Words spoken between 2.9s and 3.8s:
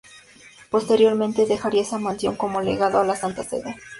a la Santa Sede.